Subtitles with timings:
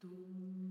[0.00, 0.67] Tú.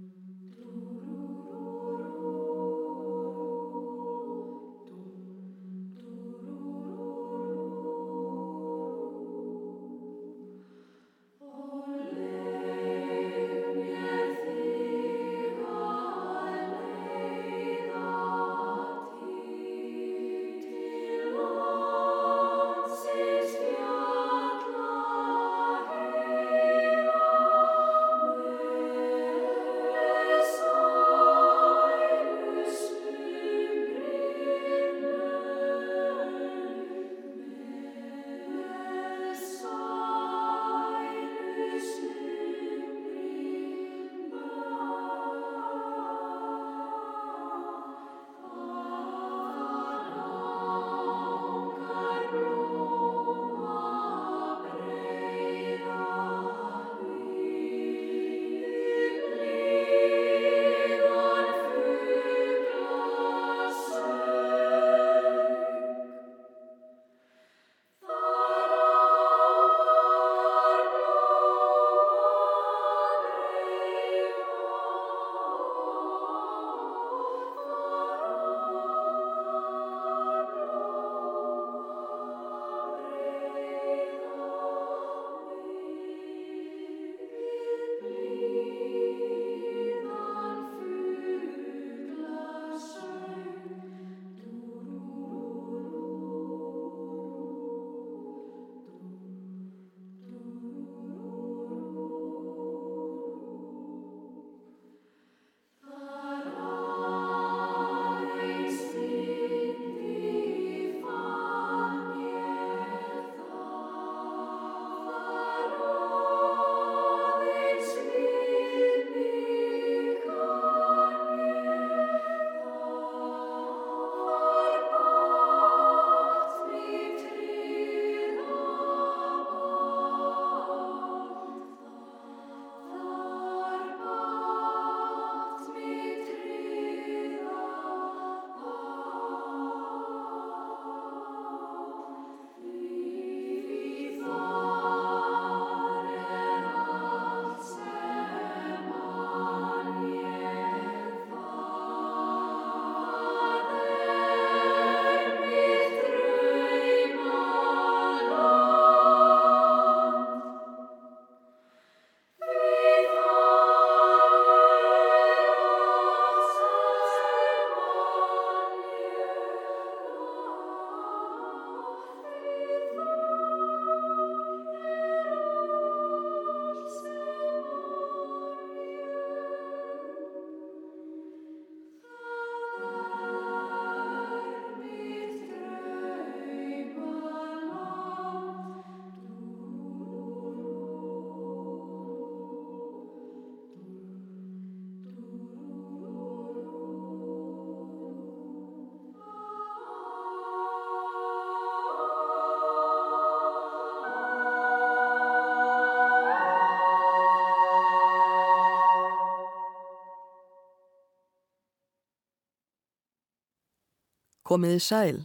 [214.47, 215.17] Komiði sæl.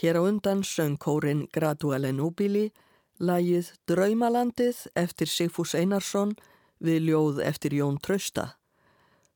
[0.00, 2.70] Hér á undan söng kórin Graduale Nubili,
[3.20, 6.32] lægið Draumalandið eftir Sigfús Einarsson
[6.80, 8.54] við ljóð eftir Jón Trausta.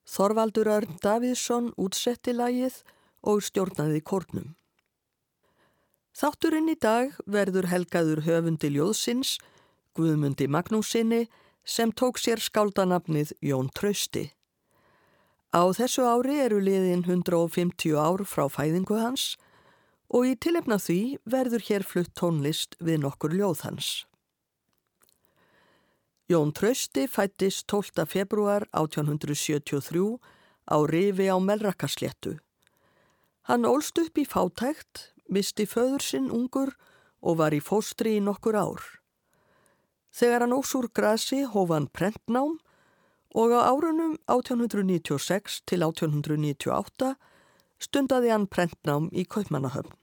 [0.09, 2.79] Þorvaldur Örn Davíðsson útsetti lægið
[3.21, 4.55] og stjórnaði kórnum.
[6.17, 9.35] Þátturinn í dag verður helgaður höfundi ljóðsins,
[9.93, 11.27] Guðmundi Magnúsinni,
[11.61, 14.31] sem tók sér skáldanafnið Jón Trausti.
[15.55, 19.37] Á þessu ári eru liðin 150 ár frá fæðingu hans
[20.11, 23.91] og í tilefna því verður hér flutt tónlist við nokkur ljóð hans.
[26.27, 28.03] Jón Trausti fættist 12.
[28.03, 30.19] februar 1873
[30.67, 32.35] á rifi á Melrakasléttu.
[33.47, 36.75] Hann ólst upp í fátækt, misti föður sinn ungur
[37.23, 38.83] og var í fóstri í nokkur ár.
[40.11, 42.57] Þegar hann ósúr grasi hóf hann prentnám
[43.35, 47.15] og á árunum 1896 til 1898
[47.83, 49.97] stundaði hann prentnám í Kaupmannahöfn.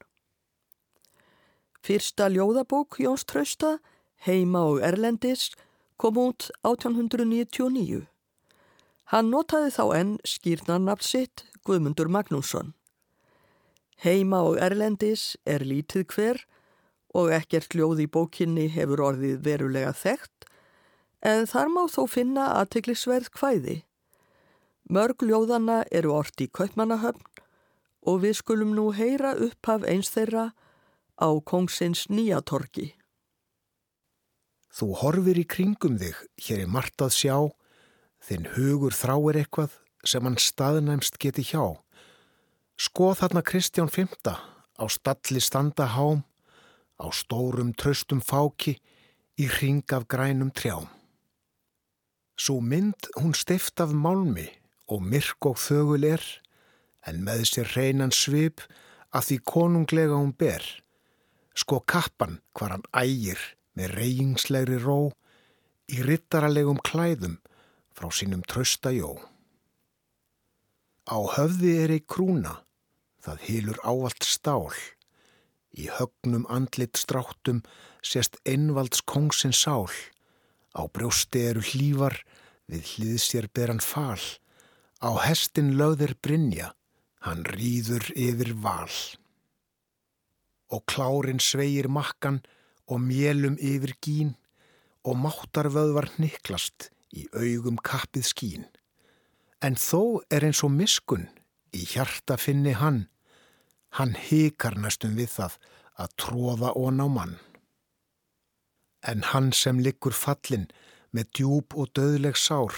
[1.82, 3.79] Fyrsta ljóðabók Jóns Trausta,
[4.26, 5.50] Heima og Erlendis,
[5.96, 8.05] kom út 1899.
[9.11, 12.75] Hann notaði þá enn skýrnarnafn sitt Guðmundur Magnússon.
[14.05, 16.44] Heima og Erlendis er lítið hver
[17.17, 20.42] og ekkert ljóð í bókinni hefur orðið verulega þekkt
[21.22, 23.76] en þar má þó finna aðteglisverð hvæði.
[24.92, 27.22] Mörg ljóðana eru orti í Kaupmannahöfn
[28.10, 30.50] og við skulum nú heyra upp af eins þeirra
[31.22, 32.92] á kongsins nýjatorki.
[34.72, 37.36] Þú horfir í kringum þig, hér er margt að sjá,
[38.24, 39.76] þinn hugur þráir eitthvað
[40.08, 41.76] sem hann staðnæmst geti hjá.
[42.80, 44.08] Skoð þarna Kristján V
[44.82, 46.24] á stalli standa hám,
[46.98, 48.78] á stórum tröstum fáki
[49.38, 50.88] í ring af grænum trjám.
[52.43, 54.49] Svo mynd hún stift af málmi
[54.91, 56.23] og myrk og þögul er,
[57.06, 58.65] en með sér hreinan svip
[59.15, 60.65] að því konunglega hún ber.
[61.55, 63.39] Sko kappan hvar hann ægir
[63.79, 65.12] með reyningslegri ró
[65.87, 67.37] í rittaralegum klæðum
[67.94, 69.12] frá sínum trösta jó.
[71.06, 72.56] Á höfði er ei krúna,
[73.23, 74.75] það hýlur ávalt stál.
[75.79, 77.62] Í högnum andlit stráttum
[78.03, 79.87] sést einvalds kongsins sál.
[80.73, 82.17] Á brjósti eru hlífar,
[82.72, 84.20] við hlið sér ber hann fal.
[85.02, 86.72] Á hestin lögðir Brynja,
[87.26, 88.92] hann rýður yfir val.
[90.72, 92.40] Og klárin sveigir makkan
[92.88, 94.34] og mélum yfir gín
[95.04, 98.66] og máttarvöðvar niklast í augum kappið skín.
[99.62, 101.28] En þó er eins og miskun
[101.76, 103.06] í hjarta finni hann,
[103.98, 105.58] hann hikar næstum við það
[106.02, 107.36] að tróða og ná mann.
[109.02, 110.69] En hann sem liggur fallin
[111.12, 112.75] með djúb og döðleg sár,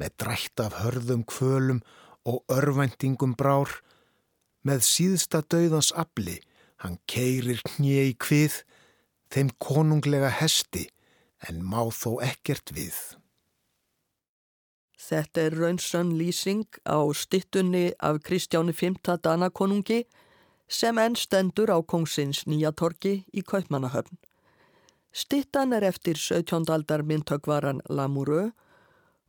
[0.00, 1.80] með drætt af hörðum kvölum
[2.28, 3.80] og örvendingum brár,
[4.64, 6.40] með síðsta döðans afli,
[6.80, 8.60] hann keirir knið í kvið,
[9.32, 10.88] þeim konunglega hesti,
[11.48, 12.96] en má þó ekkert við.
[15.00, 18.92] Þetta er raunsann lýsing á stittunni af Kristjáni V.
[19.24, 20.04] Danakonungi
[20.68, 24.20] sem enn stendur á kongsins nýjatorki í Kaupmannahöfn.
[25.12, 26.70] Stittan er eftir 17.
[26.70, 28.52] aldar myndtökvaran Lamoureux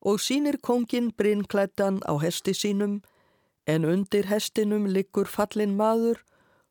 [0.02, 3.02] og sínir kongin brinklættan á hesti sínum
[3.66, 6.22] en undir hestinum liggur fallin maður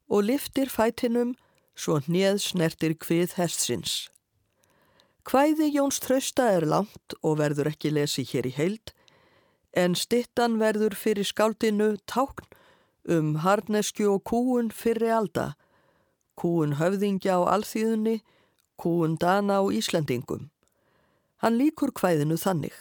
[0.08, 1.34] og liftir fætinum
[1.74, 4.10] svo hnið snertir hvið hestsins.
[5.26, 8.94] Hvæði Jóns Trausta er langt og verður ekki lesi hér í heild
[9.74, 12.46] en stittan verður fyrir skáldinu tákn
[13.10, 15.54] um harnesku og kúun fyrir alda,
[16.38, 18.20] kúun höfðingja á alþýðunni
[18.80, 20.48] kúun dana á Íslandingum.
[21.42, 22.76] Hann líkur hvæðinu þannig.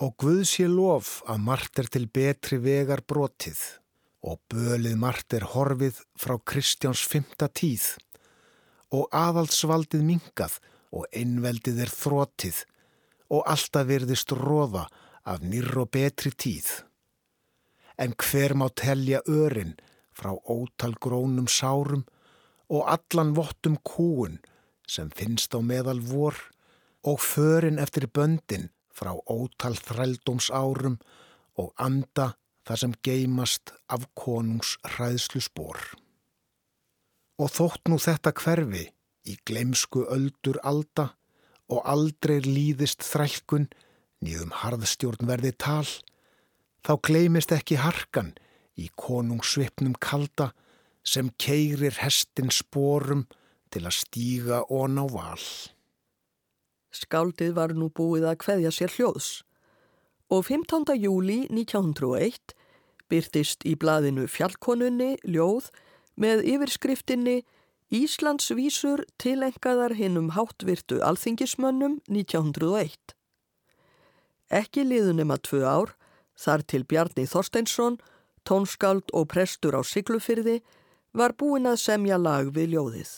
[0.00, 3.60] Og Guð sé lof að margt er til betri vegar brotið
[4.26, 7.86] og bölið margt er horfið frá Kristjáns fymta tíð
[8.96, 10.58] og aðaldsvaldið mingað
[10.90, 12.62] og einveldið er þrótið
[13.30, 14.86] og alltaf verðist róða
[15.30, 16.70] af nýr og betri tíð.
[18.00, 19.76] En hver má telja örin
[20.16, 22.06] frá ótal grónum sárum
[22.68, 24.40] og allan vottum kúun
[24.90, 26.36] sem finnst á meðal vor
[27.06, 30.98] og förin eftir böndin frá ótal þrældóms árum
[31.60, 32.34] og anda
[32.66, 35.78] þar sem geimast af konungs hræðslu spór.
[37.40, 38.84] Og þótt nú þetta hverfi
[39.30, 41.14] í glemsku öldur alda
[41.70, 43.70] og aldrei líðist þrælkun
[44.20, 45.86] nýðum harðstjórn verði tal,
[46.84, 48.34] þá gleimist ekki harkan
[48.76, 50.50] í konungssvipnum kalda
[51.06, 53.24] sem keirir hestin spórum
[53.70, 55.44] til að stíga og ná val.
[56.90, 59.30] Skáldið var nú búið að hveðja sér hljóðs
[60.30, 60.94] og 15.
[60.98, 62.54] júli 1901
[63.10, 65.70] byrtist í blaðinu Fjallkonunni ljóð
[66.20, 67.40] með yfirskriftinni
[67.90, 73.16] Íslands vísur tilengaðar hinnum háttvirtu alþingismönnum 1901.
[74.50, 75.94] Ekki liðunum að tvö ár,
[76.38, 77.98] þar til Bjarni Þorsteinsson,
[78.46, 80.60] tónskáld og prestur á Siglufyrði,
[81.10, 83.10] var búin að semja lag við ljóðið.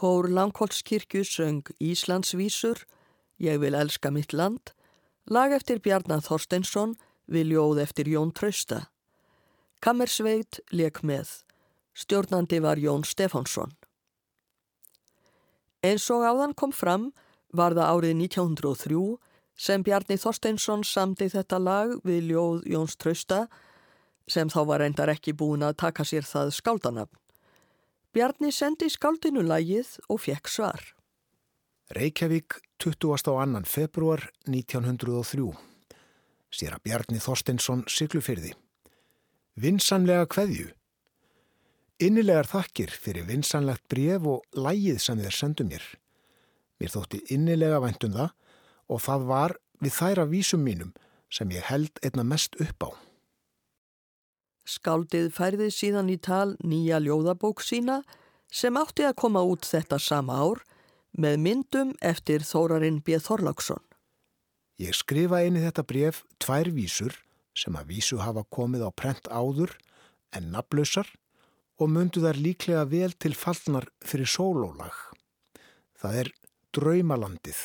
[0.00, 2.86] Kór Langholtskirkju söng Íslandsvísur,
[3.36, 4.72] Ég vil elska mitt land,
[5.24, 6.94] lag eftir Bjarnar Þorsteinsson,
[7.28, 8.86] Viljóð eftir Jón Trausta.
[9.84, 11.44] Kammersveit leik með.
[11.92, 13.76] Stjórnandi var Jón Stefánsson.
[15.84, 17.10] Eins og áðan kom fram
[17.52, 19.04] var það árið 1903
[19.52, 23.50] sem Bjarni Þorsteinsson samdi þetta lag við ljóð Jóns Trausta
[24.24, 27.20] sem þá var reyndar ekki búin að taka sér það skáldanafn.
[28.10, 30.80] Bjarni sendi skáldinu lagið og fekk svar.
[31.94, 33.60] Reykjavík 22.
[33.70, 35.44] februar 1903.
[36.50, 38.50] Sér að Bjarni Þorsteinsson syklufyrði.
[39.54, 40.72] Vinsanlega kveðju.
[42.02, 45.86] Innilegar þakkir fyrir vinsanlegt bref og lægið sem þeir sendu mér.
[46.82, 48.34] Mér þótti innilega væntum það
[48.90, 50.90] og það var við þæra vísum mínum
[51.30, 53.09] sem ég held einna mest upp á.
[54.68, 58.00] Skáldið færði síðan í tal nýja ljóðabók sína
[58.52, 60.62] sem átti að koma út þetta sama ár
[61.16, 63.18] með myndum eftir Þórarinn B.
[63.18, 63.82] Þorláksson.
[64.80, 67.16] Ég skrifa eini þetta bref tvær vísur
[67.56, 69.74] sem að vísu hafa komið á prent áður
[70.36, 71.08] en naflausar
[71.80, 74.94] og myndu þær líklega vel til fallnar fyrir sólólag.
[76.00, 76.32] Það er
[76.76, 77.60] draumalandið.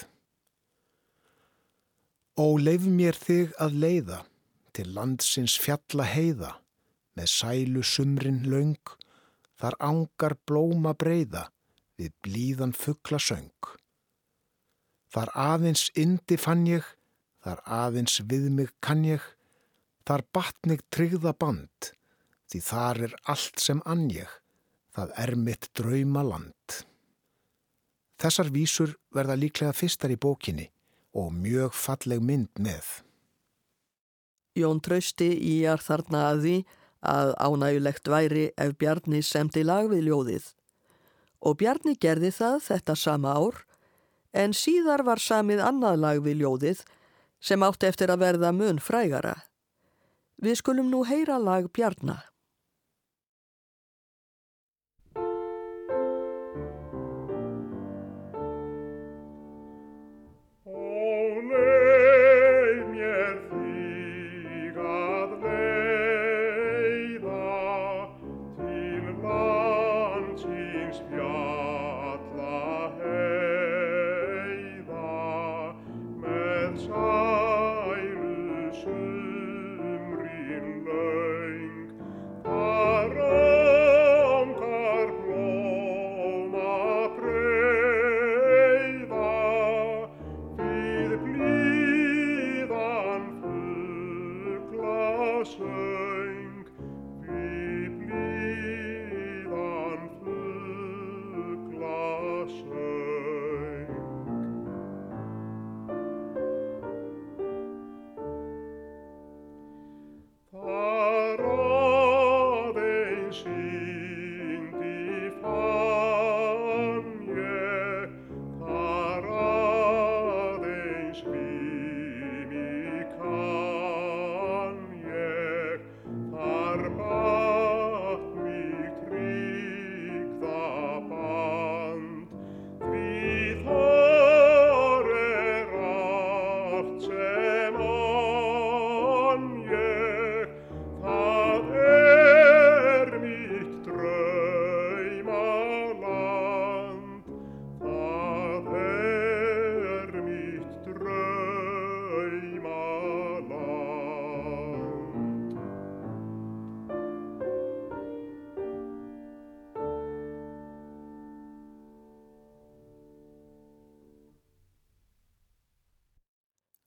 [2.36, 4.22] Ó leif mér þig að leiða
[4.75, 6.56] til landsins fjalla heiða
[7.15, 8.93] með sælu sumrin laung,
[9.60, 11.48] þar ángar blóma breyða
[12.00, 13.51] við blíðan fuggla söng.
[15.13, 16.84] Þar aðeins indi fann ég,
[17.39, 19.24] þar aðeins við mig kann ég,
[20.03, 21.93] þar batnig tryggða band,
[22.51, 24.27] því þar er allt sem ann ég,
[24.91, 26.81] það er mitt draumaland.
[28.19, 30.69] Þessar vísur verða líklega fyrstar í bókinni
[31.15, 32.86] og mjög falleg mynd með.
[34.55, 36.55] Jón trausti í jar þarna að því
[37.02, 40.46] að ánægulegt væri ef Bjarni semdi lag við ljóðið.
[41.46, 43.64] Og Bjarni gerði það þetta sama ár,
[44.34, 46.86] en síðar var samið annað lag við ljóðið
[47.40, 49.36] sem átti eftir að verða mun frægara.
[50.42, 52.35] Við skulum nú heyra lag Bjarnar.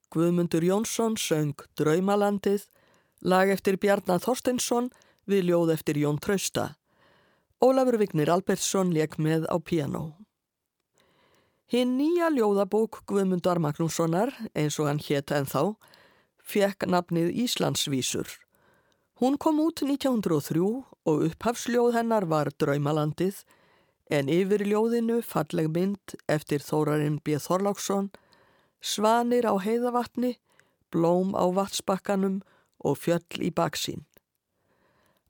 [0.09, 2.63] Guðmundur Jónsson söng Draumalandið,
[3.21, 4.87] lag eftir Bjarnar Þorsteinsson
[5.29, 6.71] við ljóð eftir Jón Trausta.
[7.61, 10.15] Ólafur Vignir Albertsson leik með á piano.
[11.69, 15.75] Hinn nýja ljóðabók Guðmundar Magnússonar, eins og hann hétt ennþá,
[16.41, 18.31] fekk nafnið Íslandsvísur.
[19.21, 20.63] Hún kom út 1903
[21.05, 23.43] og upphafsljóð hennar var Draumalandið,
[24.09, 27.37] en yfir ljóðinu falleg mynd eftir Þórarinn B.
[27.37, 28.09] Þorláksson
[28.81, 30.37] svanir á heiðavatni,
[30.91, 32.41] blóm á vatsbakkanum
[32.79, 34.05] og fjöll í baksín.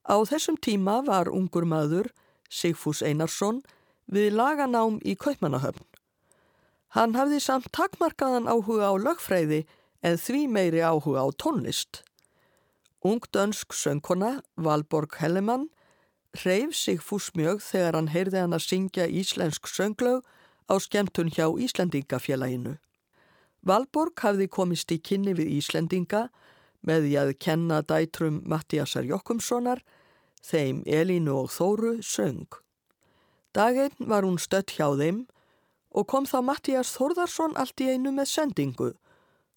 [0.09, 2.09] Á þessum tíma var ungur maður,
[2.49, 3.61] Sigfús Einarsson,
[4.09, 5.85] við laganám í Kaupmannahöfn.
[6.97, 9.65] Hann hafði samt takmarkaðan áhuga á lögfræði
[10.01, 12.01] en því meiri áhuga á tónlist.
[13.05, 15.69] Ung dönsk söngkona, Valborg Hellemann,
[16.43, 20.25] reyf sig fúsmjög þegar hann heyrði hann að syngja íslensk sönglaug
[20.65, 22.79] á skemmtun hjá Íslendingafélaginu.
[23.69, 26.27] Valborg hafði komist í kynni við Íslendinga
[26.81, 29.83] með því að kenna dætrum Mattiasar Jokkumssonar,
[30.41, 32.47] þeim Elínu og Þóru söng.
[33.53, 35.25] Daginn var hún stött hjá þeim
[35.93, 38.89] og kom þá Mattias Þórðarsson allt í einu með sendingu,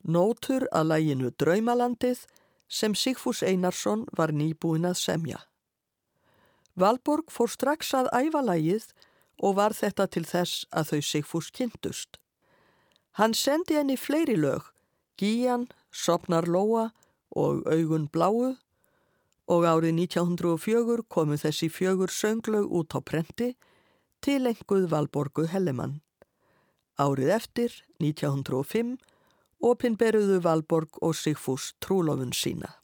[0.02, 2.24] nótur að læginu Draumalandið
[2.68, 5.42] sem Sigfús Einarsson var nýbúin að semja.
[6.76, 8.88] Valborg fór strax að æfa lægið
[9.44, 12.21] og var þetta til þess að þau Sigfús kynntust.
[13.20, 14.72] Hann sendi henni fleiri lög,
[15.20, 16.90] Gíjan, Sopnar Lóa
[17.36, 18.54] og Augun Bláu
[19.52, 23.52] og árið 1904 komu þessi fjögur sönglaug út á prenti
[24.24, 26.00] til enguð Valborgu Hellemann.
[26.96, 28.96] Árið eftir, 1905,
[29.60, 32.81] opinberuðu Valborg og Sigfús trúlofun sína.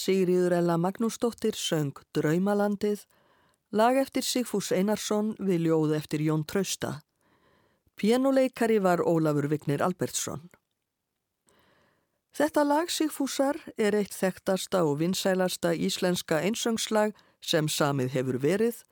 [0.00, 3.02] Sigriður Ella Magnúsdóttir söng Draumalandið,
[3.76, 7.00] lag eftir Sigfús Einarsson við ljóð eftir Jón Trausta.
[8.00, 10.48] Pianoleikari var Ólafur Vignir Albertsson.
[12.32, 17.12] Þetta lag Sigfúsar er eitt þekktasta og vinsælasta íslenska einsöngslag
[17.44, 18.84] sem samið hefur verið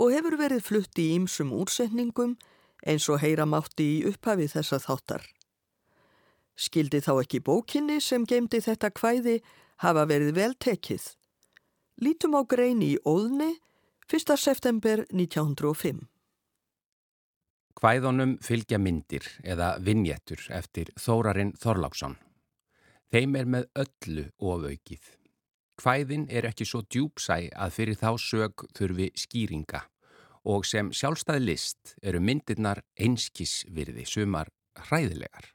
[0.00, 2.38] og hefur verið flutt í ýmsum úrsetningum
[2.86, 5.26] eins og heyra mátti í upphafi þessa þáttar.
[6.56, 9.42] Skildi þá ekki bókinni sem geimdi þetta kvæði
[9.82, 11.04] hafa verið vel tekið.
[12.02, 13.56] Lítum á grein í Óðni
[14.10, 14.34] 1.
[14.38, 16.04] september 1905.
[17.82, 22.14] Hvæðunum fylgja myndir eða vinnjettur eftir Þórarinn Þorláksson.
[23.10, 25.02] Þeim er með öllu ofaukið.
[25.82, 29.82] Hvæðin er ekki svo djúpsæ að fyrir þá sög þurfi skýringa
[30.52, 34.50] og sem sjálfstæði list eru myndirnar einskísvirði sumar
[34.88, 35.50] hræðilegar.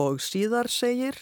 [0.00, 1.18] Og síðar segir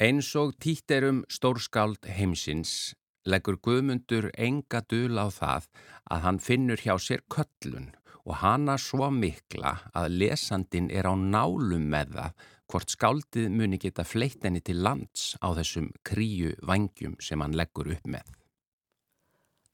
[0.00, 2.94] Eins og títerum stórskáld heimsins
[3.28, 5.66] leggur Guðmundur enga dul á það
[6.08, 7.90] að hann finnur hjá sér köllun
[8.24, 14.06] og hana svo mikla að lesandin er á nálum með það hvort skáldið muni geta
[14.08, 18.24] fleitt henni til lands á þessum kríu vangjum sem hann leggur upp með.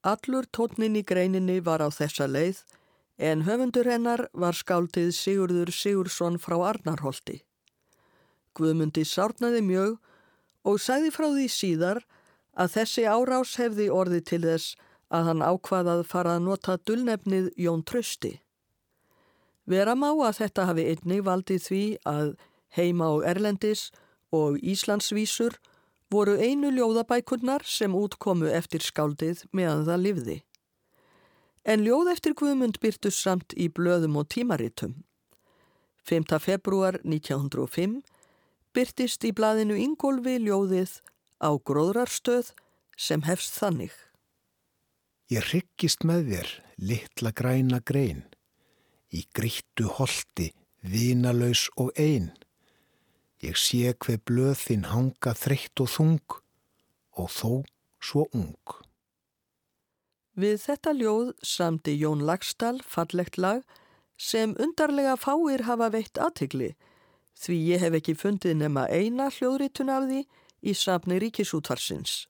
[0.02, 2.64] Allur tótnin í greininni var á þessa leið
[3.30, 7.44] en höfundur hennar var skáldið Sigurður Sigursson frá Arnarholti.
[8.58, 9.96] Guðmundi sárnaði mjög
[10.66, 12.02] og sagði frá því síðar
[12.56, 14.74] að þessi árás hefði orði til þess
[15.14, 18.32] að hann ákvaðað fara að nota dullnefnið Jón Trösti.
[19.66, 22.34] Vera má að þetta hafi einnig valdið því að
[22.76, 23.88] heima og Erlendis
[24.34, 25.58] og Íslandsvísur
[26.10, 30.38] voru einu ljóðabækurnar sem útkomu eftir skáldið meðan það livði.
[31.66, 35.02] En ljóð eftir Guðmund byrtus samt í blöðum og tímaritum.
[36.06, 36.38] 5.
[36.38, 38.02] februar 1905
[38.76, 40.98] byrtist í blaðinu Ingólfi ljóðið
[41.40, 42.52] á gróðrarstöð
[42.96, 43.92] sem hefst þannig.
[45.32, 48.26] Ég ryggist með þér, litla græna grein,
[49.10, 50.52] í grítu holti,
[50.84, 52.30] vinalaus og ein.
[53.42, 56.36] Ég sé hver blöð þinn hanga þreytt og þung
[57.16, 57.50] og þó
[58.00, 58.76] svo ung.
[60.36, 63.64] Við þetta ljóð samti Jón Lagstall fallegt lag
[64.20, 66.74] sem undarlega fáir hafa veitt aðtegli
[67.36, 70.22] því ég hef ekki fundið nema eina hljóðritun af því
[70.66, 72.26] í safni ríkisútvarsins.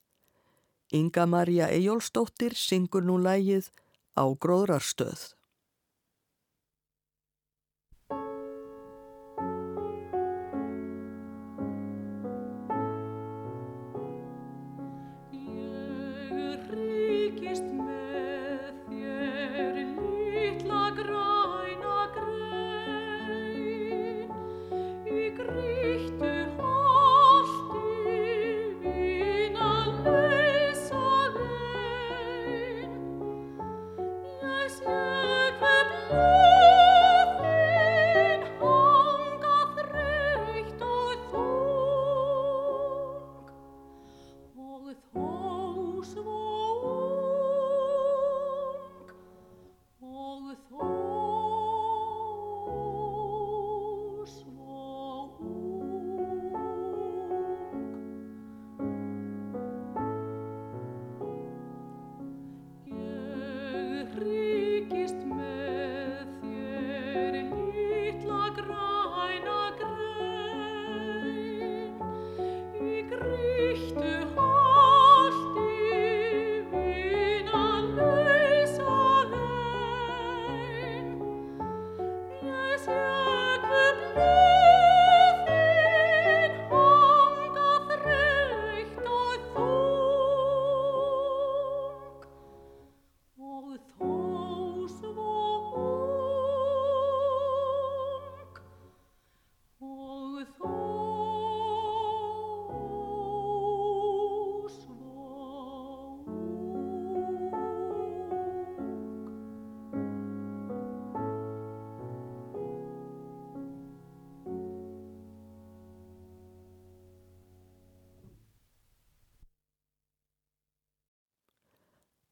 [0.92, 3.71] Inga Maria Ejólsdóttir syngur nú lægið
[4.14, 5.33] á gróðrarstöð.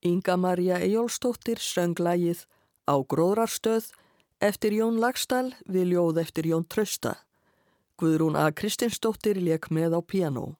[0.05, 2.43] Inga Maria Ejólstóttir söng lægið
[2.85, 3.87] á gróðrarstöð
[4.45, 7.15] eftir Jón Lagstall við ljóð eftir Jón Trösta.
[7.97, 8.51] Guðrún A.
[8.53, 10.59] Kristinsdóttir leik með á piano.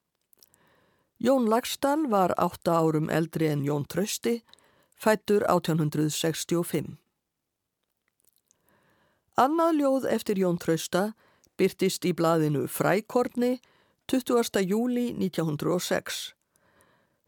[1.21, 4.41] Jón Lagstall var 8 árum eldri en Jón Trösti,
[4.97, 6.97] fættur 1865.
[9.37, 11.13] Annað ljóð eftir Jón Trösta
[11.61, 13.59] byrtist í blaðinu Frækorni
[14.09, 14.65] 20.
[14.65, 16.33] júli 1906.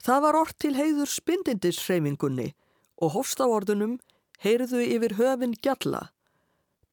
[0.07, 2.53] Það var orð til heiður spindindisreifingunni
[3.03, 3.97] og hófst á orðunum
[4.39, 6.13] heyrðu yfir höfin gjalla.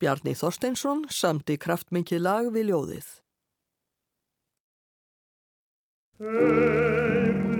[0.01, 3.09] Bjarni Þorsteinsson samti kraftmikið lag við ljóðið.
[6.17, 7.52] Front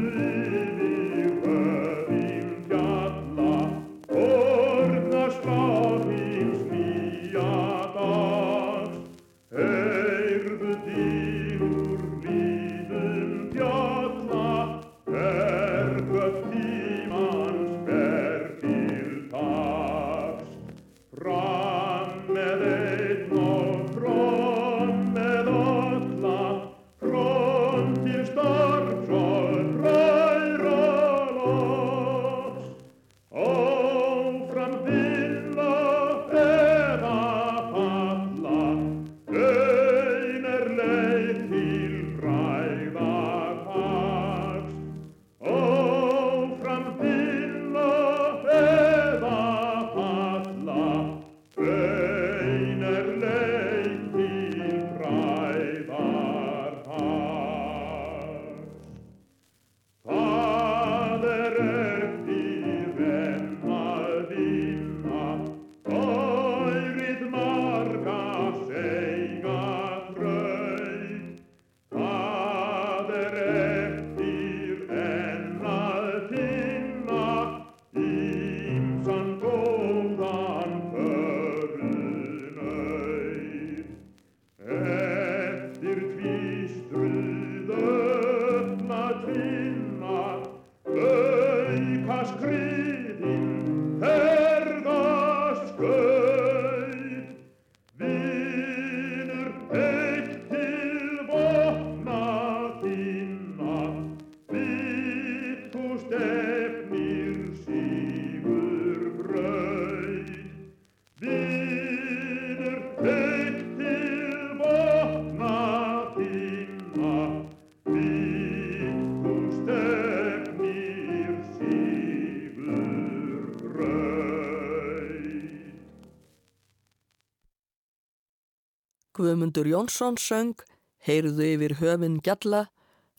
[129.24, 130.60] Guðmundur Jónsson söng
[131.04, 132.70] Heyrðu yfir höfinn gjalla,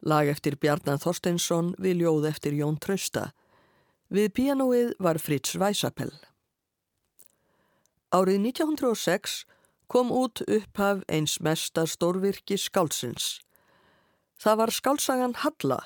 [0.00, 3.32] lag eftir Bjarnar Þorsteinsson við ljóð eftir Jón Trausta.
[4.08, 6.14] Við pianoið var Fritz Weisapell.
[8.08, 9.42] Árið 1906
[9.90, 13.42] kom út upphaf eins mesta stórvirki skálsins.
[14.40, 15.80] Það var skálsagan Halla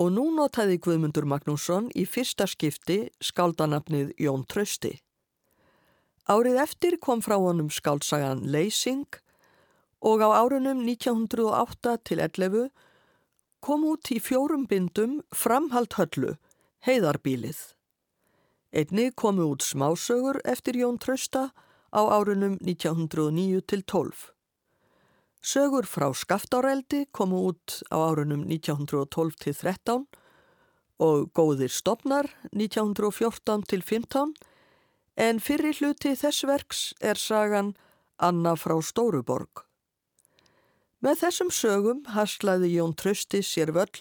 [0.00, 4.96] og nú notaði Guðmundur Magnússon í fyrsta skipti skáldanapnið Jón Trausti.
[6.28, 9.08] Árið eftir kom frá honum skálsagan Leysing
[10.00, 12.70] og á árunum 1908 til 11
[13.60, 16.36] kom út í fjórum bindum framhald höllu,
[16.86, 17.74] heiðarbílið.
[18.72, 21.50] Einni komu út smásögur eftir Jón Trausta
[21.90, 24.30] á árunum 1909 til 12.
[25.42, 30.06] Sögur frá skaftáreldi komu út á árunum 1912 til 13
[30.98, 34.34] og góðir stopnar 1914 til 15
[35.16, 37.74] en fyrir hluti þess verks er sagan
[38.18, 39.67] Anna frá Stóruborg.
[40.98, 44.00] Með þessum sögum haslaði Jón Trösti sér völl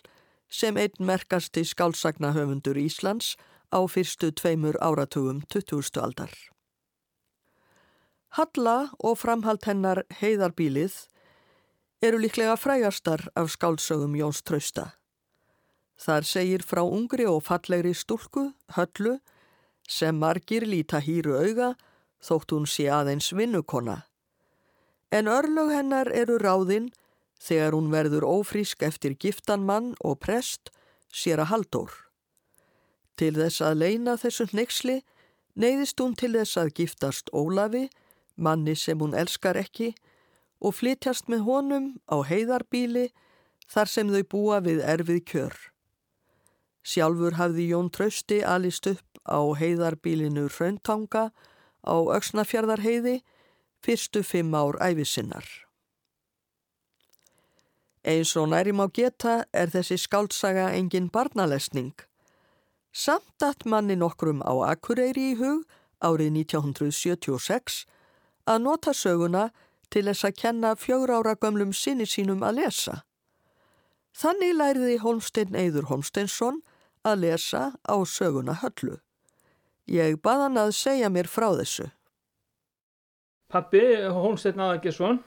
[0.50, 3.36] sem einn merkasti skálsagnahöfundur Íslands
[3.70, 6.00] á fyrstu tveimur áratugum 20.
[6.02, 6.34] aldar.
[8.34, 10.98] Halla og framhald hennar heiðarbílið
[12.02, 14.98] eru líklega frægastar af skálsögum Jóns Trösta.
[16.02, 19.20] Þar segir frá ungri og fallegri stúlku, höllu,
[19.88, 21.76] sem margir líta hýru auga
[22.22, 24.02] þótt hún sé aðeins vinnukonna
[25.12, 26.90] en örlög hennar eru ráðinn
[27.40, 30.72] þegar hún verður ófrísk eftir giftan mann og prest
[31.14, 31.94] sér að haldór.
[33.18, 35.00] Til þess að leina þessu hneiksli
[35.58, 37.88] neyðist hún til þess að giftast Ólafi,
[38.36, 39.96] manni sem hún elskar ekki,
[40.62, 43.10] og flytjast með honum á heiðarbíli
[43.70, 45.58] þar sem þau búa við erfið kjör.
[46.88, 51.30] Sjálfur hafði Jón Trausti alist upp á heiðarbílinu Hröntanga
[51.84, 53.20] á Öksnafjörðarheiði
[53.84, 55.46] fyrstu fimm ár æfisinnar.
[58.08, 61.94] Eins og nærim á geta er þessi skáltsaga engin barnalesning.
[62.94, 65.66] Samt að manni nokkrum á Akureyri í hug
[66.00, 67.84] árið 1976
[68.48, 69.50] að nota söguna
[69.92, 73.02] til þess að kenna fjögur ára gömlum sinni sínum að lesa.
[74.16, 76.62] Þannig læriði Holmstein Eður Holmsteinsson
[77.04, 78.98] að lesa á söguna höllu.
[79.88, 81.92] Ég baðan að segja mér frá þessu
[83.52, 85.22] pappi, Hólmsteinn Aðargesson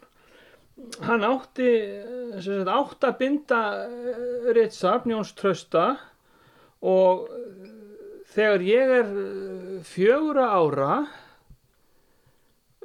[1.05, 1.69] hann átti
[2.69, 3.61] átt að binda
[4.57, 5.87] Ritsafn Jóns Trösta
[6.81, 7.71] og eh,
[8.33, 10.93] þegar ég er eh, fjögura ára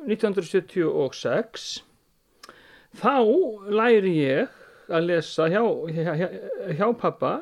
[0.06, 1.70] 1976
[3.00, 3.16] þá
[3.72, 6.30] læri ég að lesa hjá, hjá,
[6.78, 7.36] hjá pappa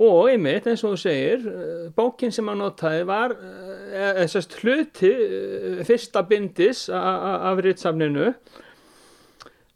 [0.00, 1.46] og einmitt eins og þú segir
[1.96, 3.34] bókin sem hann notaði var
[3.90, 8.32] þessast eh, hluti eh, fyrsta bindis af rýtsamninu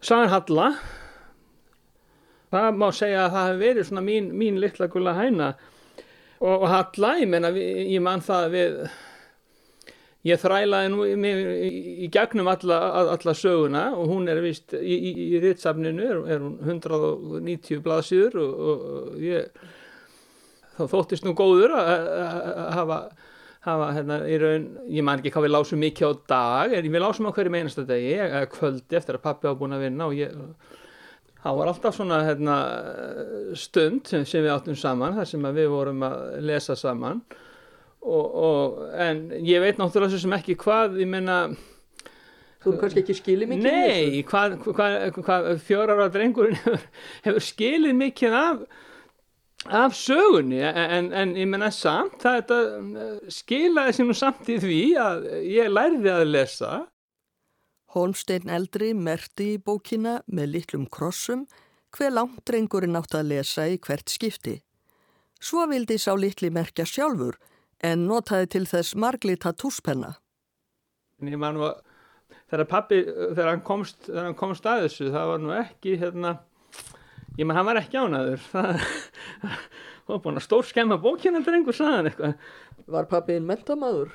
[0.05, 0.67] Sagan Halla.
[2.53, 5.55] Það má segja að það hefur verið svona mín, mín litla gulla hæna.
[6.45, 8.77] Og, og Halla, ég menna ég mann það við
[10.25, 11.71] ég þrælaði nú í, í,
[12.05, 12.79] í gegnum alla,
[13.15, 14.97] alla söguna og hún er vist í,
[15.37, 19.49] í rýtsamninu er, er hún 190 blaðsýður og, og, og ég
[20.79, 22.99] þá þóttist nú góður að hafa
[23.65, 27.05] hafa hérna í raun, ég man ekki hvað við lásum mikið á dag, en við
[27.05, 28.17] lásum á hverju meinasta degi,
[28.53, 30.35] kvöldi eftir að pappi á búin að vinna og ég,
[31.41, 32.59] það var alltaf svona hérna,
[33.57, 37.25] stund sem, sem við áttum saman, þar sem við vorum að lesa saman.
[38.05, 41.39] Og, og en ég veit náttúrulega sem ekki hvað, ég menna
[42.65, 46.85] Þú hefur kannski ekki skilið mikið Nei, hvað, hvað, hvað fjórar á drengurinn hefur,
[47.25, 48.61] hefur skilið mikið af
[49.65, 52.51] af sögunni en, en ég menna samt það
[53.33, 56.73] skilaði sér nú samt í því að ég lærði að lesa
[57.95, 61.45] Holmstein eldri merti í bókina með litlum krossum
[61.95, 64.57] hver langt drengurinn átt að lesa í hvert skipti.
[65.39, 67.39] Svo vildi sá litli merkja sjálfur
[67.87, 70.17] en notaði til þess marglita túspenna.
[71.23, 71.79] Ég man nú að
[72.51, 76.35] þegar pappi, þegar hann komst, þegar hann komst að þessu það var nú ekki hérna
[77.35, 78.45] Ég menn, hann var ekki ánaður.
[80.11, 82.37] var búin að stór skemma bókina drengur saðan eitthvað.
[82.95, 84.13] Var pappiðin mentamaður?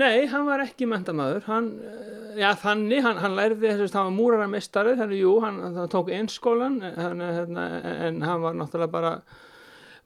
[0.00, 4.06] Nei, hann var ekki mentamæður, hann, eh, já þannig, hann, hann lærði þess að hann
[4.06, 5.58] var múrararmistari, þannig jú, hann,
[5.92, 7.66] tók einskólan en, hérna,
[8.08, 9.10] en hann var náttúrulega bara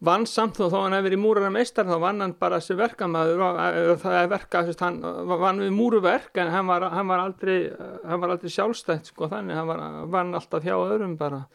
[0.05, 4.17] vannsamt og þó hann hefði verið múrararmistari þá vann hann bara sem verkamæður og það
[4.19, 7.57] er verka, þess að hann vann við múruverk en hann var, hann var aldrei,
[8.05, 11.47] hann var aldrei sjálfstætt sko þannig, hann var, vann alltaf hjá öðrum bara.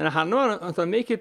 [0.00, 1.20] En hann var það mikill,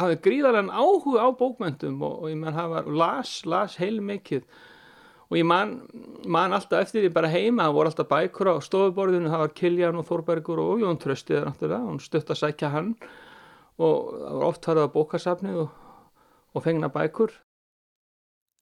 [0.00, 4.42] hafði gríðarlega áhuga á bókmyndum og, og ég menn hann var, las, las heil mikill
[5.30, 5.76] og ég man,
[6.26, 10.00] man alltaf eftir því bara heima, það voru alltaf bækur á stofuborðinu, það var Kiljan
[10.00, 12.96] og Þórbergur og Jón náttúrulega, hún stutt að sækja hann
[13.80, 15.70] og það var oft farið á bókasafnið og,
[16.54, 17.32] og fengna bækur.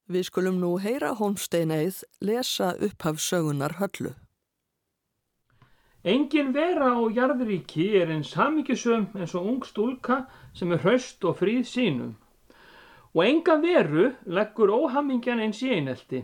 [0.09, 4.15] Við skulum nú heyra Holmsteineið lesa upphaf sögunar höllu.
[6.09, 10.23] Engin vera á jarðuríki er eins hafmyggisum eins og ung stúlka
[10.57, 12.15] sem er hraust og fríð sínum
[13.15, 16.23] og enga veru leggur óhammingjan eins í einelti.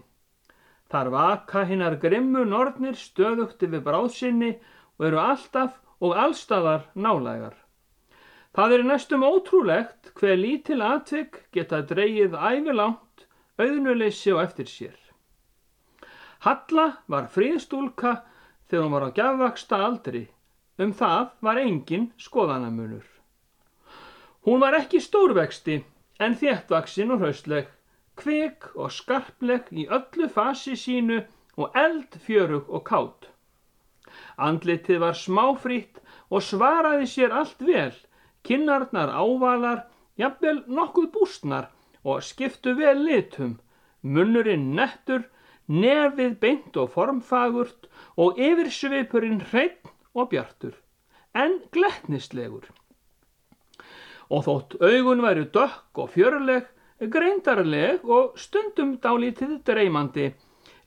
[0.92, 4.52] Þar vaka hinnar grimmu nornir stöðugt yfir bráðsynni
[5.00, 7.56] og eru alltaf og allstafar nálægar.
[8.54, 13.24] Það er næstum ótrúlegt hver lítil atvik geta dreyið ævilangt,
[13.58, 14.94] auðnuleysi og eftir sér.
[16.46, 18.20] Halla var fríðstúlka
[18.68, 20.22] þegar hún var á gjafvaksta aldri.
[20.78, 23.06] Um það var engin skoðanamunur.
[24.46, 25.80] Hún var ekki stórvexti
[26.22, 27.70] en þéttvaksin og hraustleg
[28.20, 31.22] kvik og skarpleg í öllu fasi sínu
[31.58, 33.30] og eldfjörug og kátt.
[34.38, 37.94] Andlitið var smáfrýtt og svaraði sér allt vel,
[38.46, 39.84] kinnarnar ávalar,
[40.20, 41.70] jafnvel nokkuð bústnar
[42.04, 43.58] og skiptu vel litum,
[44.02, 45.24] munnurinn nettur,
[45.66, 47.88] nefið beint og formfagurt
[48.20, 50.74] og yfirsvipurinn hreinn og bjartur,
[51.32, 52.68] en gletnislegur.
[54.28, 56.68] Og þótt augun væri dökk og fjörleg,
[57.00, 60.30] greindarleg og stundum dálítið dreymandi,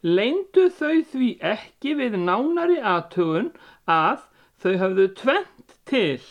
[0.05, 3.51] leindu þau því ekki við nánari aðtugun
[3.89, 4.25] að
[4.61, 6.21] þau hafðu tvent til.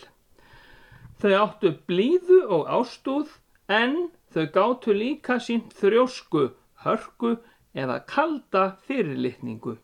[1.16, 3.38] Þau áttu blíðu og ástúð
[3.72, 6.50] en þau gáttu líka sínt þrjósku,
[6.85, 7.37] hörku
[7.76, 9.79] eða kalda fyrirlitningu.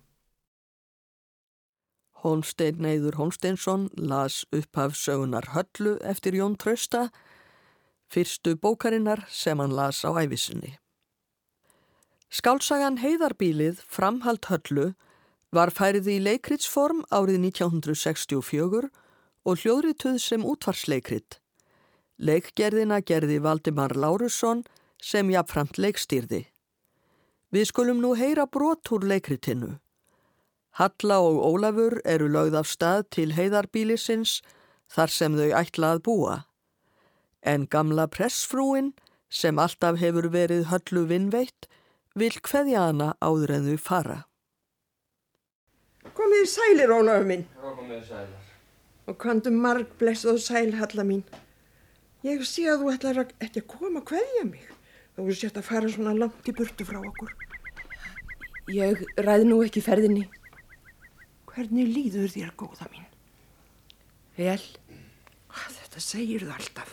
[2.22, 7.08] Holstein Neiður Holsteinsson las upphaf sögunar höllu eftir Jón Trausta
[8.12, 10.76] fyrstu bókarinnar sem hann las á æfisinni.
[12.32, 14.92] Skálsagan Heiðarbílið framhald höllu
[15.52, 18.88] var færið í leikritsform árið 1964
[19.44, 21.38] og hljóðrituð sem útvarsleikrit.
[22.18, 24.62] Leikgerðina gerði Valdimar Lárusson
[25.02, 26.44] sem jafnframt leikstýrði.
[27.52, 29.74] Við skulum nú heyra brot úr leikritinu.
[30.78, 34.40] Halla og Ólafur eru lögð af stað til heiðarbílisins
[34.92, 36.38] þar sem þau ætla að búa
[37.42, 38.92] en gamla pressfrúin
[39.28, 41.68] sem alltaf hefur verið höllu vinnveitt
[42.18, 44.18] vil hveðja hana áður en þau fara.
[46.12, 47.46] Komið í sælir, Ólafur minn.
[47.56, 48.41] Já, komið í sælir.
[49.10, 51.24] Og kvandum marg blessað sæl, Halla mín.
[52.22, 54.68] Ég sé að þú ætlar ekki að koma að hveðja mig.
[55.16, 57.32] Þú er sett að fara svona langt í burtu frá okkur.
[58.70, 60.28] Ég ræði nú ekki ferðinni.
[61.50, 63.08] Hvernig líður þér, góða mín?
[64.38, 64.62] Vel.
[65.52, 66.92] Þetta segir þú alltaf.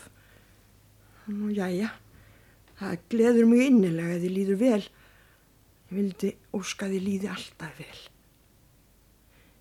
[1.30, 1.94] Nú, jæja,
[2.80, 4.82] það gleður mjög innilega að þið líður vel.
[5.90, 8.00] Ég vildi óska þið líði alltaf vel.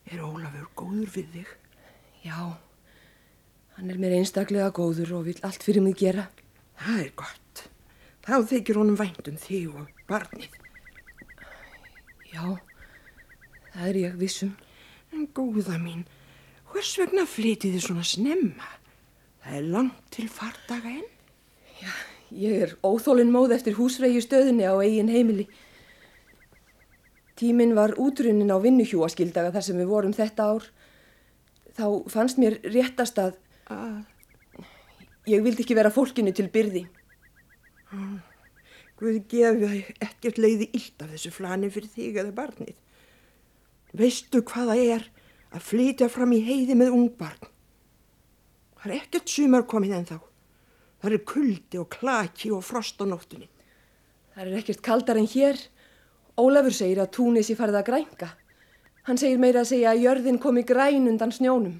[0.08, 1.52] Er Ólafur góður við þig?
[2.28, 2.58] Já,
[3.78, 6.26] hann er mér einstaklega góður og vil allt fyrir mig gera.
[6.76, 7.62] Það er gott.
[8.26, 10.56] Þá þykir honum vænt um þig og barnið.
[12.28, 12.58] Já,
[13.72, 14.50] það er ég vissum.
[15.14, 16.04] En góða mín,
[16.68, 18.68] hvers vegna flytið þið svona snemma?
[19.44, 21.08] Það er langt til fardaga enn.
[21.80, 21.94] Já,
[22.44, 25.46] ég er óþólinn móð eftir húsfreyju stöðunni á eigin heimili.
[27.40, 30.68] Tíminn var útrunnin á vinnuhjúaskildaga þar sem við vorum þetta ár.
[31.78, 33.36] Þá fannst mér réttast að
[35.30, 36.86] ég vildi ekki vera fólkinu til byrði.
[38.98, 42.74] Guði gefi ekkert leiði illt af þessu flani fyrir þig eða barnið.
[43.94, 45.06] Veistu hvað það er
[45.54, 47.52] að flytja fram í heiði með ungbarn?
[48.78, 50.18] Það er ekkert sumar komið en þá.
[50.98, 53.46] Það er kuldi og klaki og frost á nóttunni.
[54.34, 55.62] Það er ekkert kaldar en hér.
[56.38, 58.28] Ólafur segir að túnisi farið að grænka.
[59.08, 61.78] Hann segir meira að segja að jörðin komi græn undan snjónum.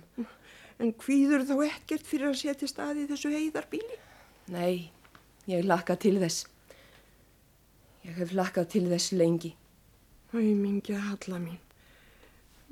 [0.81, 3.99] En hvíður þá ekkert fyrir að setja staði þessu heiðarbíli?
[4.55, 4.89] Nei,
[5.51, 6.47] ég lakka til þess.
[8.07, 9.51] Ég hef lakkað til þess lengi.
[10.33, 11.59] Æ, mingi að halla mín.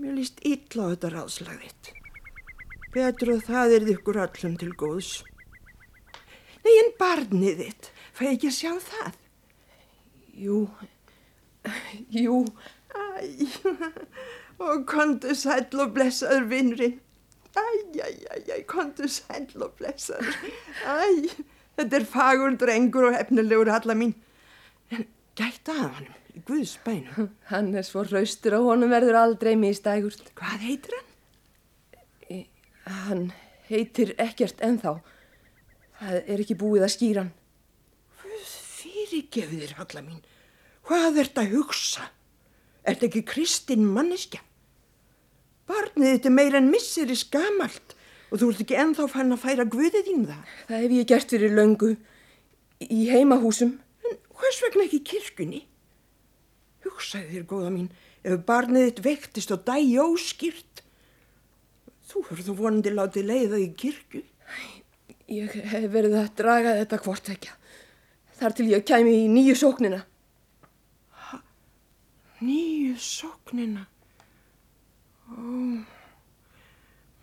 [0.01, 1.93] Mér líst illa á þetta ráðslagðitt.
[2.97, 5.13] Betur að það er ykkur öllum til góðs.
[6.65, 9.21] Nei, en barnið þitt, fæ ekki að sjá það?
[10.47, 10.65] Jú,
[12.25, 12.41] jú.
[12.97, 13.05] Æ,
[14.59, 17.01] og kontu sæll og blessaður vinnurinn.
[17.57, 17.65] Æ,
[17.97, 20.37] æ, æ, æ, kontu sæll og blessaður.
[20.85, 21.33] Æ,
[21.79, 24.15] þetta er fagur drengur og hefnilegur alla mín.
[24.91, 27.31] En gæta að hann í Guðs bænum.
[27.51, 30.33] Hann er svo raustur og honum verður aldrei mistægurt.
[30.37, 32.45] Hvað heitir hann?
[32.87, 33.25] Hann
[33.71, 34.99] heitir ekkert ennþá.
[35.99, 37.33] Það er ekki búið að skýra hann.
[38.21, 40.21] Guð fyrirgefið þér, alla mín.
[40.87, 42.11] Hvað ert að hugsa?
[42.87, 44.43] Ert ekki Kristinn manneskja?
[45.67, 47.97] Barnið þetta er meira en missir í skamalt
[48.31, 50.53] og þú ert ekki ennþá fann að færa Guðið þín það.
[50.69, 51.91] Það hef ég gert fyrir löngu
[52.87, 53.75] í heimahúsum.
[54.07, 55.65] En hvers vegna ekki kirkunni?
[56.87, 57.91] Hugsaði þér, góða mín,
[58.23, 60.83] ef barnið þitt vektist og dægi óskýrt.
[62.07, 64.23] Þú hefur þú vonandi látið leiða í kirkju.
[65.27, 67.51] Ég hef verið að draga þetta hvort ekki.
[68.39, 70.05] Þar til ég kæmi í nýju sóknina.
[72.41, 73.87] Nýju sóknina?
[75.33, 75.41] Ó,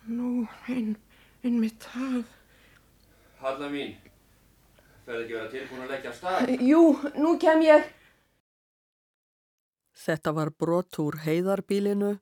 [0.09, 0.95] nú, einn
[1.43, 2.24] ein mitt það.
[3.43, 3.93] Halla mín,
[5.05, 6.53] ferði ekki vera tilbúin að leggja stað?
[6.66, 6.82] Jú,
[7.20, 7.86] nú kem ég.
[10.03, 12.16] Þetta var brott úr heiðarbílinu,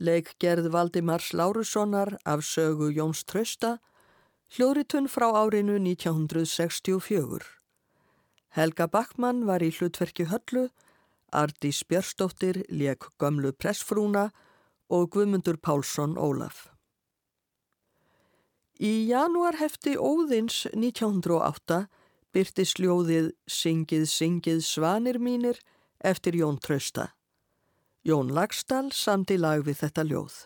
[0.00, 3.76] leikgerð Valdimars Lárussonar af sögu Jóns Trausta,
[4.56, 7.44] hljóritun frá árinu 1964.
[8.56, 10.70] Helga Backmann var í hlutverki höllu,
[11.32, 14.30] Ardís Björstóttir leik gömlu pressfrúna
[14.90, 16.68] og Guðmundur Pálsson Ólaf.
[18.80, 21.84] Í janúar hefti Óðins 1908
[22.32, 25.60] byrti sljóðið Syngið, syngið svanir mínir
[26.00, 27.10] eftir Jón Trausta.
[28.06, 30.38] Jón Lagstall samt í lag við þetta ljóð.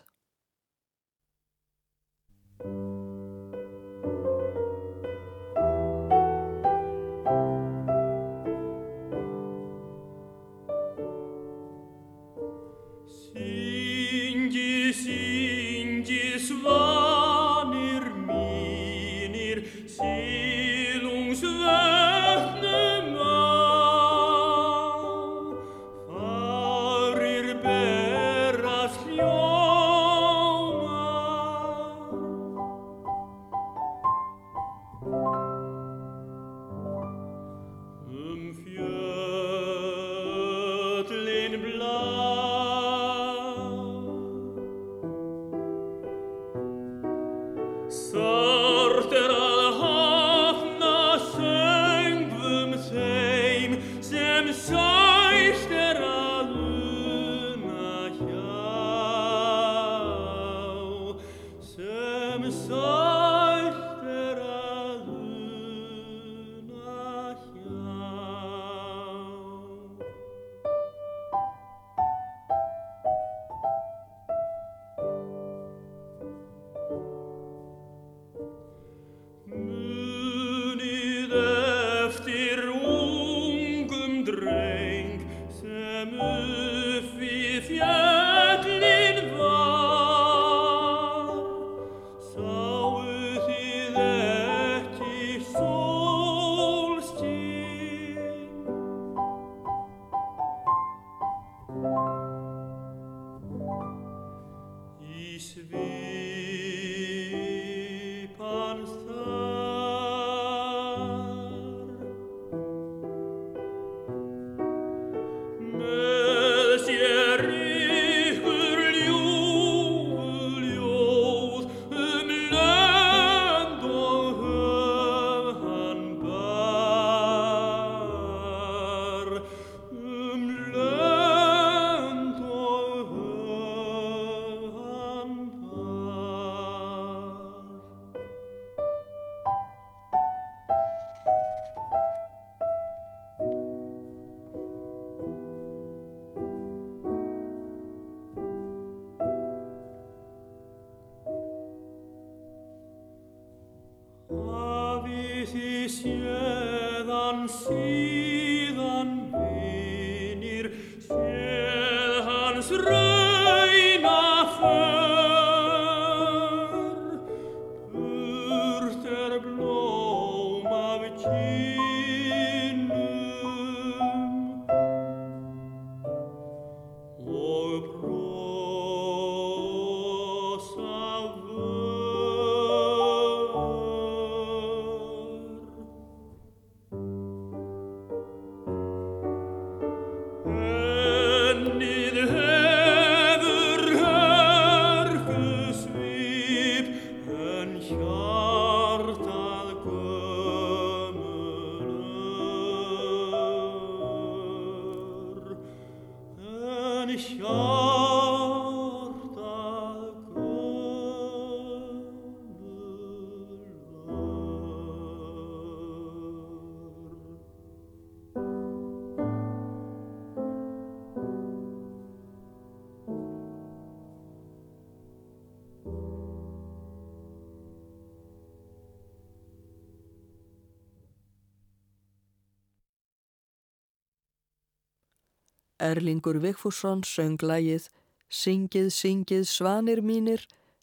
[235.85, 237.89] Erlingur Vigfússon söng lægið
[238.29, 240.41] Syngið, syngið, svanir mínir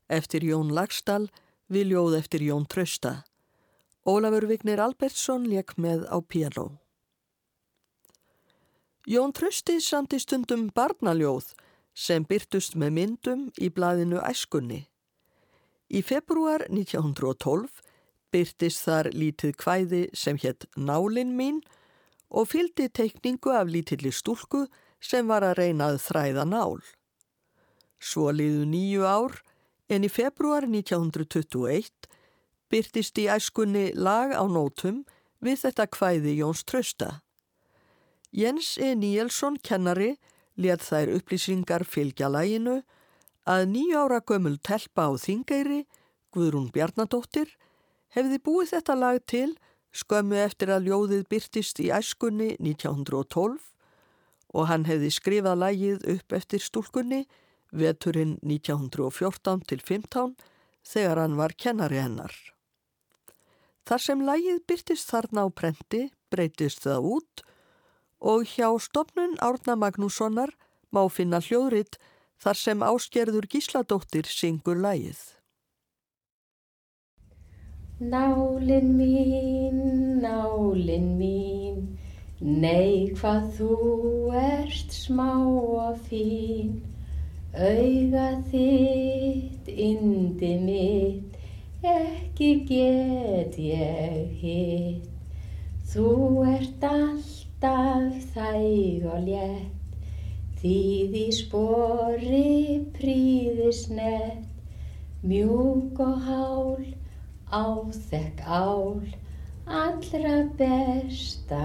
[0.08, 1.26] eftir Jón Lagstall
[1.72, 3.24] við ljóð eftir Jón Trausta.
[4.06, 6.78] Ólafur Vignir Albertsson leik með á piano.
[9.06, 11.52] Jón Trausti samt í stundum barnaljóð
[11.94, 14.84] sem byrtust með myndum í blaðinu Æskunni.
[15.92, 17.82] Í februar 1912
[18.32, 21.60] byrtist þar lítið kvæði sem hétt Nálin mín
[22.30, 24.64] og fyldi teikningu af lítilli stúlku
[25.02, 26.78] sem var að reyna að þræða nál.
[28.02, 29.40] Svo liðu nýju ár
[29.92, 32.08] en í februar 1921
[32.72, 35.02] byrtist í æskunni lag á nótum
[35.42, 37.20] við þetta kvæði Jóns Trausta.
[38.32, 38.94] Jens E.
[38.96, 40.14] Níelsson kennari
[40.56, 42.80] let þær upplýsingar fylgja læginu
[43.48, 45.82] að nýju ára gömul telpa á Þingeyri,
[46.32, 47.50] Guðrún Bjarnadóttir,
[48.14, 49.50] hefði búið þetta lag til
[49.92, 53.58] skömmu eftir að ljóðið byrtist í æskunni 1912
[54.52, 57.22] og hann hefði skrifað lægið upp eftir stúlkunni
[57.72, 60.34] veturinn 1914 til 15
[60.92, 62.34] þegar hann var kennari hennar.
[63.88, 67.44] Þar sem lægið byrtist þarna á prenti breytist það út
[68.32, 70.52] og hjá stopnun Árna Magnússonar
[70.94, 71.98] má finna hljóðrit
[72.42, 75.20] þar sem áskerður gísladóttir syngur lægið.
[78.02, 79.78] Nálin mín,
[80.22, 81.71] nálin mín
[82.42, 83.74] Nei, hvað þú
[84.34, 86.72] ert smá og fín,
[87.54, 91.36] auga þitt, indi mitt,
[91.86, 95.06] ekki get ég hitt.
[95.92, 96.08] Þú
[96.56, 100.02] ert alltaf þæg og létt,
[100.58, 104.42] þýð í spori príðisnett,
[105.22, 106.86] mjúk og hál,
[107.54, 109.21] áþekk ál,
[109.66, 111.64] allra besta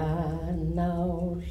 [0.74, 1.42] nál.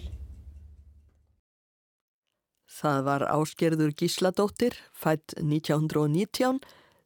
[2.67, 6.59] Það var áskerður Gísladóttir, fætt 1919,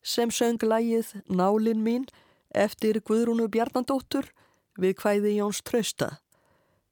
[0.04, 2.06] sem söng lægið Nálin mín
[2.52, 4.28] eftir Guðrúnu Bjarnandóttur
[4.76, 6.20] við hvæði Jóns Trausta.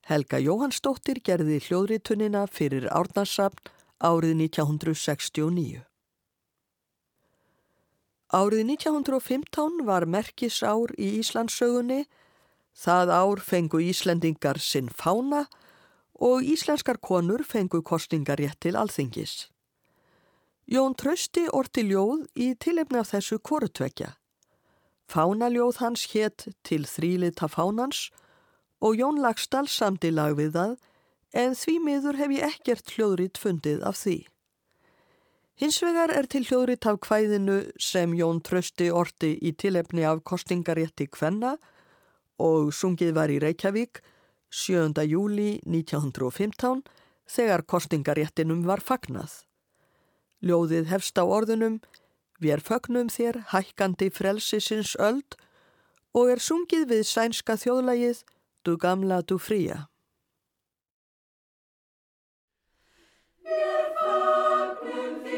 [0.08, 3.68] Helga Jóhannsdóttir gerði hljóðritunina fyrir Árnarsafn
[4.00, 5.84] árið 1969.
[8.30, 12.06] Árið 1915 var merkisár í Íslandsögunni
[12.76, 15.46] Það ár fengu Íslendingar sinn fána
[16.20, 19.50] og íslenskar konur fengu kostingarétt til alþingis.
[20.70, 24.14] Jón Trausti orti ljóð í tilefni af þessu korutvekja.
[25.10, 28.10] Fánaljóð hans hétt til þrýlita fánans
[28.80, 30.76] og Jón Lagstall samti lag við það
[31.34, 34.20] en því miður hef ég ekkert hljóðrít fundið af því.
[35.60, 41.10] Hins vegar er til hljóðrít af hvæðinu sem Jón Trausti orti í tilefni af kostingarétti
[41.12, 41.58] kvenna
[42.40, 44.02] og sungið var í Reykjavík
[44.50, 44.96] 7.
[45.06, 46.82] júli 1915
[47.30, 49.44] þegar kostingaréttinum var fagnað.
[50.42, 51.82] Ljóðið hefst á orðunum
[52.40, 55.36] Við fögnum þér hækkandi frelsisins öld
[56.16, 58.24] og er sungið við sænska þjóðlægið
[58.64, 59.88] Du gamla du fría.
[64.82, 65.29] keep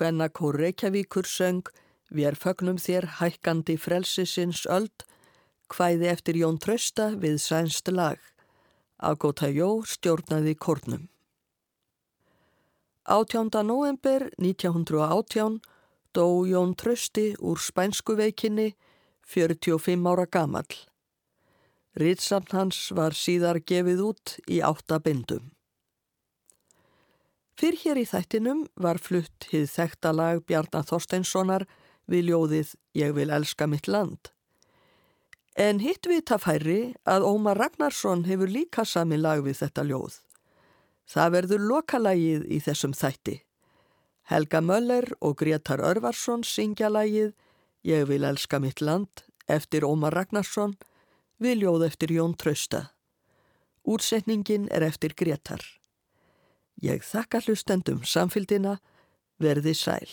[0.00, 1.66] Kvennakór Reykjavíkur söng
[2.08, 5.04] Við er fögnum þér hækkandi frelsisins öld,
[5.68, 8.16] hvæði eftir Jón Trausta við sænst lag.
[8.96, 11.04] Agota Jó stjórnaði kórnum.
[13.04, 13.52] 18.
[13.68, 15.60] november 1918
[16.16, 18.70] dó Jón Trausti úr spænsku veikinni
[19.28, 20.80] 45 ára gamall.
[21.92, 25.52] Ritsamt hans var síðar gefið út í átta bindum.
[27.60, 31.66] Fyrr hér í þættinum var flutt hið þekta lag Bjarnar Þorsteinssonar
[32.08, 34.30] við ljóðið Ég vil elska mitt land.
[35.60, 40.14] En hitt vita færri að Ómar Ragnarsson hefur líka sami lag við þetta ljóð.
[41.04, 43.34] Það verður lokalagið í þessum þætti.
[44.32, 47.34] Helga Möller og Gretar Örvarsson syngja lagið
[47.84, 50.78] Ég vil elska mitt land eftir Ómar Ragnarsson
[51.36, 52.86] við ljóð eftir Jón Trausta.
[53.84, 55.79] Útsetningin er eftir Gretar.
[56.80, 58.78] Ég þakka hlustendum samfélgina,
[59.40, 60.08] verði sæl.